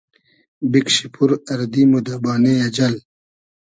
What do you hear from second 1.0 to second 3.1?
پور اردی مۉ دۂ بانې اجئل